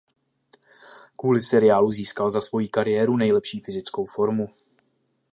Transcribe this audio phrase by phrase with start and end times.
[1.17, 4.47] Kvůli seriálu získal za svoji kariéru nejlepší fyzickou formu.